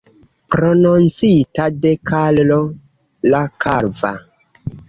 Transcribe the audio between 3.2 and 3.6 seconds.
la